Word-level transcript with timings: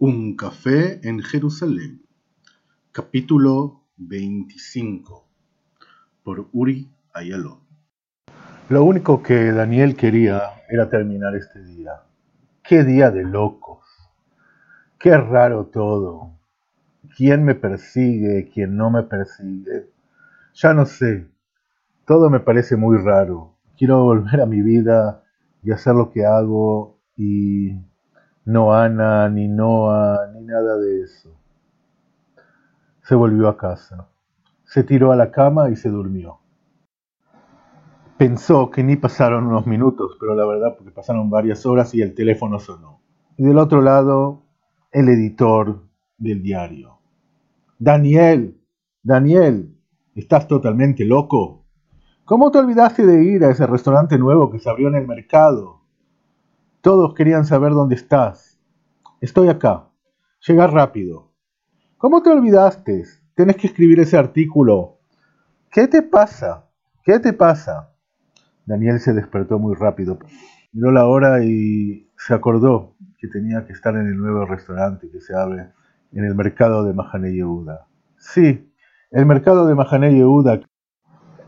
Un 0.00 0.36
café 0.36 1.00
en 1.02 1.20
Jerusalén. 1.20 2.02
Capítulo 2.92 3.82
25. 3.96 5.26
Por 6.22 6.46
Uri 6.52 6.88
Ayalon. 7.12 7.58
Lo 8.68 8.84
único 8.84 9.24
que 9.24 9.50
Daniel 9.50 9.96
quería 9.96 10.62
era 10.70 10.88
terminar 10.88 11.34
este 11.34 11.64
día. 11.64 11.94
Qué 12.62 12.84
día 12.84 13.10
de 13.10 13.24
locos. 13.24 13.88
Qué 15.00 15.16
raro 15.16 15.66
todo. 15.66 16.30
¿Quién 17.16 17.42
me 17.42 17.56
persigue? 17.56 18.48
¿Quién 18.54 18.76
no 18.76 18.90
me 18.90 19.02
persigue? 19.02 19.90
Ya 20.54 20.74
no 20.74 20.86
sé. 20.86 21.26
Todo 22.04 22.30
me 22.30 22.38
parece 22.38 22.76
muy 22.76 22.98
raro. 22.98 23.56
Quiero 23.76 24.04
volver 24.04 24.42
a 24.42 24.46
mi 24.46 24.62
vida 24.62 25.24
y 25.64 25.72
hacer 25.72 25.96
lo 25.96 26.12
que 26.12 26.24
hago 26.24 27.00
y 27.16 27.87
no 28.48 28.72
Ana, 28.72 29.28
ni 29.28 29.46
Noah, 29.46 30.30
ni 30.32 30.40
nada 30.40 30.78
de 30.78 31.02
eso. 31.02 31.36
Se 33.02 33.14
volvió 33.14 33.46
a 33.46 33.58
casa. 33.58 34.08
Se 34.64 34.82
tiró 34.82 35.12
a 35.12 35.16
la 35.16 35.30
cama 35.30 35.68
y 35.68 35.76
se 35.76 35.90
durmió. 35.90 36.38
Pensó 38.16 38.70
que 38.70 38.82
ni 38.82 38.96
pasaron 38.96 39.46
unos 39.46 39.66
minutos, 39.66 40.16
pero 40.18 40.34
la 40.34 40.46
verdad 40.46 40.74
porque 40.78 40.90
pasaron 40.90 41.28
varias 41.28 41.66
horas 41.66 41.94
y 41.94 42.00
el 42.00 42.14
teléfono 42.14 42.58
sonó. 42.58 43.02
Y 43.36 43.44
del 43.44 43.58
otro 43.58 43.82
lado, 43.82 44.44
el 44.92 45.10
editor 45.10 45.82
del 46.16 46.42
diario. 46.42 47.00
Daniel, 47.78 48.58
Daniel, 49.02 49.76
¿estás 50.14 50.48
totalmente 50.48 51.04
loco? 51.04 51.66
¿Cómo 52.24 52.50
te 52.50 52.58
olvidaste 52.58 53.04
de 53.04 53.24
ir 53.24 53.44
a 53.44 53.50
ese 53.50 53.66
restaurante 53.66 54.16
nuevo 54.16 54.50
que 54.50 54.58
se 54.58 54.70
abrió 54.70 54.88
en 54.88 54.94
el 54.94 55.06
mercado? 55.06 55.77
Todos 56.80 57.14
querían 57.14 57.44
saber 57.44 57.72
dónde 57.72 57.96
estás. 57.96 58.60
Estoy 59.20 59.48
acá. 59.48 59.88
Llega 60.46 60.68
rápido. 60.68 61.32
¿Cómo 61.96 62.22
te 62.22 62.30
olvidaste? 62.30 63.04
Tenés 63.34 63.56
que 63.56 63.66
escribir 63.66 63.98
ese 63.98 64.16
artículo. 64.16 64.98
¿Qué 65.70 65.88
te 65.88 66.02
pasa? 66.02 66.66
¿Qué 67.02 67.18
te 67.18 67.32
pasa? 67.32 67.92
Daniel 68.64 69.00
se 69.00 69.12
despertó 69.12 69.58
muy 69.58 69.74
rápido. 69.74 70.20
Miró 70.72 70.92
la 70.92 71.06
hora 71.06 71.42
y 71.42 72.08
se 72.16 72.34
acordó 72.34 72.94
que 73.18 73.26
tenía 73.26 73.66
que 73.66 73.72
estar 73.72 73.94
en 73.96 74.06
el 74.06 74.16
nuevo 74.16 74.46
restaurante 74.46 75.10
que 75.10 75.20
se 75.20 75.34
abre 75.34 75.72
en 76.12 76.24
el 76.24 76.36
mercado 76.36 76.84
de 76.84 76.92
Mahane 76.92 77.32
Yehuda. 77.32 77.88
Sí, 78.18 78.72
el 79.10 79.26
mercado 79.26 79.66
de 79.66 79.74
Mahane 79.74 80.14
Yehuda 80.14 80.60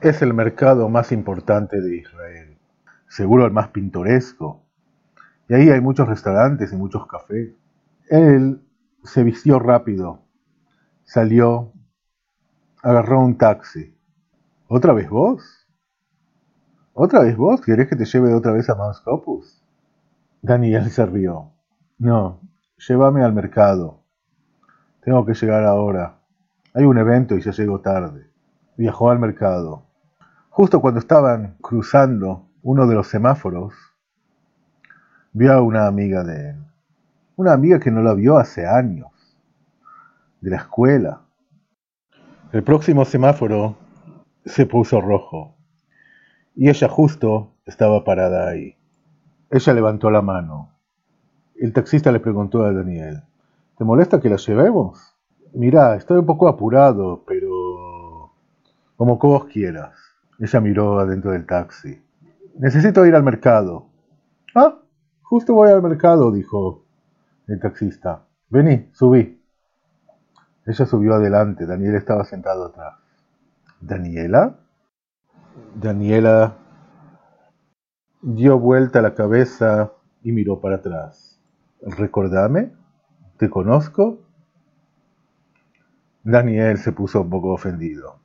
es 0.00 0.22
el 0.22 0.32
mercado 0.32 0.88
más 0.88 1.12
importante 1.12 1.80
de 1.82 1.96
Israel. 1.96 2.58
Seguro 3.08 3.44
el 3.44 3.52
más 3.52 3.68
pintoresco, 3.68 4.67
y 5.48 5.54
ahí 5.54 5.70
hay 5.70 5.80
muchos 5.80 6.08
restaurantes 6.08 6.72
y 6.72 6.76
muchos 6.76 7.06
cafés. 7.06 7.54
Él 8.08 8.62
se 9.02 9.22
vistió 9.22 9.58
rápido, 9.58 10.22
salió, 11.04 11.72
agarró 12.82 13.20
un 13.20 13.38
taxi. 13.38 13.94
¿Otra 14.68 14.92
vez 14.92 15.08
vos? 15.08 15.66
¿Otra 16.92 17.20
vez 17.20 17.36
vos? 17.36 17.60
¿Querés 17.62 17.88
que 17.88 17.96
te 17.96 18.04
lleve 18.04 18.34
otra 18.34 18.52
vez 18.52 18.68
a 18.68 18.74
Mount 18.74 18.96
Daniel 20.42 20.90
se 20.90 21.06
rió. 21.06 21.52
No, 21.98 22.40
llévame 22.86 23.22
al 23.22 23.32
mercado. 23.32 24.02
Tengo 25.02 25.24
que 25.24 25.34
llegar 25.34 25.64
ahora. 25.64 26.18
Hay 26.74 26.84
un 26.84 26.98
evento 26.98 27.36
y 27.36 27.40
ya 27.40 27.50
llego 27.52 27.80
tarde. 27.80 28.30
Viajó 28.76 29.10
al 29.10 29.18
mercado. 29.18 29.86
Justo 30.50 30.80
cuando 30.80 31.00
estaban 31.00 31.56
cruzando 31.60 32.48
uno 32.62 32.86
de 32.86 32.94
los 32.94 33.08
semáforos, 33.08 33.74
vio 35.32 35.52
a 35.52 35.62
una 35.62 35.86
amiga 35.86 36.24
de 36.24 36.50
él, 36.50 36.56
una 37.36 37.52
amiga 37.52 37.78
que 37.78 37.90
no 37.90 38.02
la 38.02 38.14
vio 38.14 38.38
hace 38.38 38.66
años, 38.66 39.08
de 40.40 40.50
la 40.50 40.56
escuela. 40.56 41.22
El 42.52 42.62
próximo 42.62 43.04
semáforo 43.04 43.76
se 44.44 44.66
puso 44.66 45.00
rojo 45.00 45.54
y 46.54 46.68
ella 46.68 46.88
justo 46.88 47.52
estaba 47.66 48.04
parada 48.04 48.48
ahí. 48.48 48.76
Ella 49.50 49.74
levantó 49.74 50.10
la 50.10 50.22
mano. 50.22 50.72
El 51.54 51.72
taxista 51.72 52.12
le 52.12 52.20
preguntó 52.20 52.64
a 52.64 52.72
Daniel, 52.72 53.22
¿te 53.76 53.84
molesta 53.84 54.20
que 54.20 54.28
la 54.28 54.36
llevemos? 54.36 55.16
Mira, 55.54 55.96
estoy 55.96 56.18
un 56.18 56.26
poco 56.26 56.48
apurado, 56.48 57.24
pero... 57.26 58.32
como 58.96 59.18
vos 59.18 59.46
quieras. 59.46 59.94
Ella 60.38 60.60
miró 60.60 60.98
adentro 61.00 61.32
del 61.32 61.46
taxi. 61.46 62.00
Necesito 62.58 63.06
ir 63.06 63.14
al 63.14 63.22
mercado. 63.22 63.86
Ah, 64.54 64.78
Justo 65.28 65.52
voy 65.52 65.68
al 65.68 65.82
mercado, 65.82 66.32
dijo 66.32 66.86
el 67.48 67.60
taxista. 67.60 68.24
Vení, 68.48 68.88
subí. 68.94 69.38
Ella 70.64 70.86
subió 70.86 71.16
adelante, 71.16 71.66
Daniel 71.66 71.96
estaba 71.96 72.24
sentado 72.24 72.64
atrás. 72.64 72.94
¿Daniela? 73.78 74.56
Daniela 75.74 76.56
dio 78.22 78.58
vuelta 78.58 79.02
la 79.02 79.14
cabeza 79.14 79.92
y 80.22 80.32
miró 80.32 80.62
para 80.62 80.76
atrás. 80.76 81.38
¿Recordame? 81.82 82.72
¿Te 83.36 83.50
conozco? 83.50 84.20
Daniel 86.24 86.78
se 86.78 86.92
puso 86.92 87.20
un 87.20 87.28
poco 87.28 87.52
ofendido. 87.52 88.18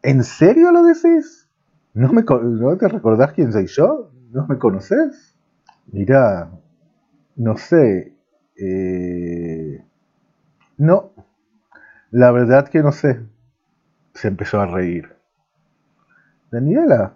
¿En 0.00 0.22
serio 0.22 0.70
lo 0.70 0.84
decís? 0.84 1.50
¿No, 1.92 2.12
me, 2.12 2.22
¿No 2.22 2.76
te 2.76 2.86
recordás 2.86 3.32
quién 3.32 3.52
soy 3.52 3.66
yo? 3.66 4.12
¿No 4.30 4.46
me 4.46 4.58
conoces? 4.58 5.35
Mirá, 5.92 6.50
no 7.36 7.56
sé. 7.56 8.14
Eh, 8.56 9.84
no, 10.78 11.12
la 12.10 12.30
verdad 12.32 12.68
que 12.68 12.82
no 12.82 12.92
sé. 12.92 13.20
Se 14.14 14.28
empezó 14.28 14.60
a 14.60 14.66
reír. 14.66 15.14
Daniela, 16.50 17.14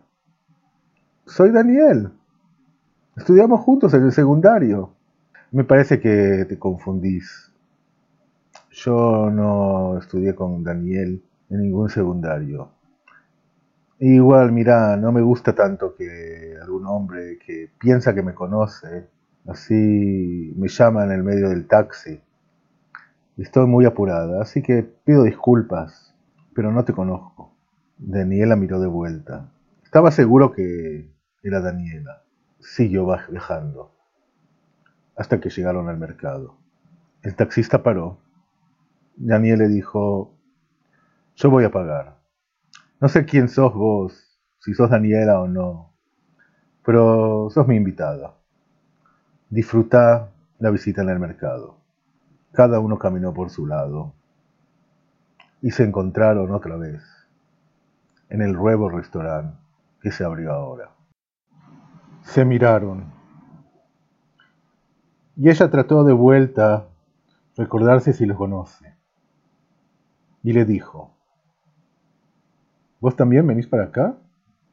soy 1.25 1.50
Daniel. 1.50 2.10
Estudiamos 3.16 3.60
juntos 3.60 3.94
en 3.94 4.04
el 4.04 4.12
secundario. 4.12 4.94
Me 5.53 5.64
parece 5.64 6.00
que 6.00 6.44
te 6.48 6.59
confundís. 6.59 7.53
Yo 8.70 9.30
no 9.30 9.98
estudié 9.98 10.34
con 10.34 10.62
Daniel 10.62 11.22
en 11.48 11.62
ningún 11.62 11.88
secundario. 11.88 12.70
Igual, 14.02 14.50
mira, 14.50 14.96
no 14.96 15.12
me 15.12 15.20
gusta 15.20 15.54
tanto 15.54 15.94
que 15.94 16.56
algún 16.62 16.86
hombre 16.86 17.38
que 17.44 17.70
piensa 17.78 18.14
que 18.14 18.22
me 18.22 18.32
conoce, 18.32 19.10
así 19.46 20.54
me 20.56 20.68
llama 20.68 21.04
en 21.04 21.10
el 21.12 21.22
medio 21.22 21.50
del 21.50 21.66
taxi. 21.66 22.18
Estoy 23.36 23.66
muy 23.66 23.84
apurada, 23.84 24.40
así 24.40 24.62
que 24.62 24.84
pido 25.04 25.24
disculpas, 25.24 26.14
pero 26.54 26.72
no 26.72 26.82
te 26.86 26.94
conozco. 26.94 27.54
Daniela 27.98 28.56
miró 28.56 28.80
de 28.80 28.86
vuelta. 28.86 29.52
Estaba 29.84 30.10
seguro 30.10 30.50
que 30.52 31.12
era 31.42 31.60
Daniela. 31.60 32.22
Siguió 32.58 33.06
viajando, 33.28 33.94
hasta 35.14 35.40
que 35.40 35.50
llegaron 35.50 35.90
al 35.90 35.98
mercado. 35.98 36.56
El 37.20 37.36
taxista 37.36 37.82
paró. 37.82 38.16
Daniel 39.16 39.58
le 39.58 39.68
dijo, 39.68 40.32
yo 41.36 41.50
voy 41.50 41.64
a 41.64 41.70
pagar. 41.70 42.19
No 43.00 43.08
sé 43.08 43.24
quién 43.24 43.48
sos 43.48 43.72
vos, 43.72 44.38
si 44.58 44.74
sos 44.74 44.90
Daniela 44.90 45.40
o 45.40 45.48
no, 45.48 45.94
pero 46.84 47.48
sos 47.48 47.66
mi 47.66 47.76
invitada. 47.76 48.34
Disfruta 49.48 50.30
la 50.58 50.70
visita 50.70 51.00
en 51.00 51.08
el 51.08 51.18
mercado. 51.18 51.78
Cada 52.52 52.78
uno 52.78 52.98
caminó 52.98 53.32
por 53.32 53.48
su 53.48 53.66
lado 53.66 54.12
y 55.62 55.70
se 55.70 55.84
encontraron 55.84 56.52
otra 56.52 56.76
vez 56.76 57.02
en 58.28 58.42
el 58.42 58.52
nuevo 58.52 58.90
restaurante 58.90 59.56
que 60.02 60.10
se 60.10 60.22
abrió 60.22 60.52
ahora. 60.52 60.90
Se 62.22 62.44
miraron 62.44 63.14
y 65.36 65.48
ella 65.48 65.70
trató 65.70 66.04
de 66.04 66.12
vuelta 66.12 66.86
recordarse 67.56 68.12
si 68.12 68.26
lo 68.26 68.36
conoce 68.36 68.94
y 70.42 70.53
le 70.53 70.66
dijo, 70.66 71.19
¿Vos 73.00 73.16
también 73.16 73.47
venís 73.47 73.66
para 73.66 73.84
acá? 73.84 74.18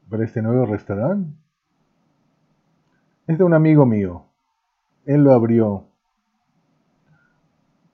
¿Para 0.10 0.26
este 0.26 0.42
nuevo 0.42 0.66
restaurante? 0.66 1.32
Es 3.26 3.38
de 3.38 3.44
un 3.44 3.54
amigo 3.54 3.86
mío. 3.86 4.26
Él 5.06 5.24
lo 5.24 5.32
abrió. 5.34 5.88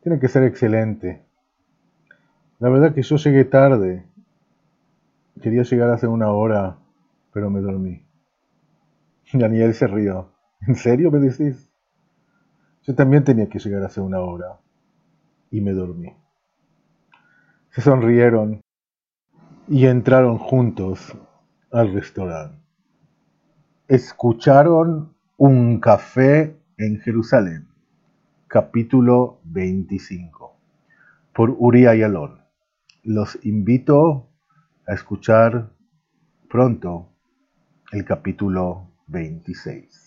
Tiene 0.01 0.19
que 0.19 0.27
ser 0.27 0.43
excelente. 0.43 1.23
La 2.59 2.69
verdad 2.69 2.95
que 2.95 3.03
yo 3.03 3.15
llegué 3.17 3.45
tarde. 3.45 4.07
Quería 5.39 5.61
llegar 5.63 5.91
hace 5.91 6.07
una 6.07 6.31
hora, 6.31 6.77
pero 7.31 7.51
me 7.51 7.61
dormí. 7.61 8.03
Daniel 9.33 9.75
se 9.75 9.85
rió. 9.85 10.31
¿En 10.67 10.75
serio 10.75 11.11
me 11.11 11.19
decís? 11.19 11.71
Yo 12.81 12.95
también 12.95 13.23
tenía 13.23 13.47
que 13.49 13.59
llegar 13.59 13.83
hace 13.83 14.01
una 14.01 14.19
hora. 14.19 14.59
Y 15.51 15.61
me 15.61 15.73
dormí. 15.73 16.15
Se 17.69 17.81
sonrieron 17.81 18.63
y 19.67 19.85
entraron 19.85 20.37
juntos 20.37 21.17
al 21.71 21.93
restaurante. 21.93 22.57
Escucharon 23.87 25.13
un 25.37 25.79
café 25.79 26.57
en 26.77 26.99
Jerusalén. 26.99 27.67
capítulo 28.47 29.39
25, 29.45 30.55
por 31.33 31.55
Uri 31.57 31.87
Ayalon. 31.87 32.39
Los 33.03 33.39
invito 33.43 34.29
a 34.87 34.93
escuchar 34.93 35.71
pronto 36.49 37.09
el 37.91 38.05
capítulo 38.05 38.91
26. 39.07 40.02